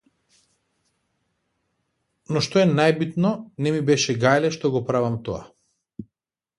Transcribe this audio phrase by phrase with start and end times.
[2.35, 5.49] Но што е најбитно, не ми беше гајле што го правам тоа.